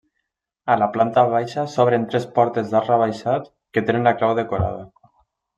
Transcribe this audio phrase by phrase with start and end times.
[0.75, 4.91] A la planta baixa s'obren tres portes d'arc rebaixat que tenen la clau decorada.